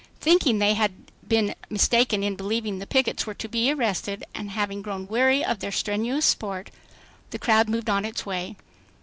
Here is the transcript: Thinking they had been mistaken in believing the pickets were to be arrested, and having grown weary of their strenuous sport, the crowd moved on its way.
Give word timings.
Thinking 0.19 0.57
they 0.57 0.73
had 0.73 0.93
been 1.27 1.53
mistaken 1.69 2.23
in 2.23 2.35
believing 2.35 2.79
the 2.79 2.87
pickets 2.87 3.27
were 3.27 3.35
to 3.35 3.47
be 3.47 3.71
arrested, 3.71 4.23
and 4.33 4.49
having 4.49 4.81
grown 4.81 5.05
weary 5.07 5.45
of 5.45 5.59
their 5.59 5.71
strenuous 5.71 6.25
sport, 6.25 6.71
the 7.29 7.37
crowd 7.37 7.69
moved 7.69 7.87
on 7.87 8.03
its 8.03 8.25
way. 8.25 8.55